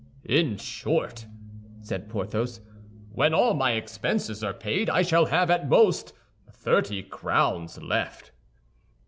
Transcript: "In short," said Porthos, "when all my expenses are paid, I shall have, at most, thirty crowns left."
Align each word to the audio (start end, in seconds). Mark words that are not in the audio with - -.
"In 0.25 0.57
short," 0.57 1.27
said 1.83 2.09
Porthos, 2.09 2.59
"when 3.11 3.35
all 3.35 3.53
my 3.53 3.73
expenses 3.73 4.43
are 4.43 4.51
paid, 4.51 4.89
I 4.89 5.03
shall 5.03 5.27
have, 5.27 5.51
at 5.51 5.69
most, 5.69 6.13
thirty 6.51 7.03
crowns 7.03 7.79
left." 7.79 8.31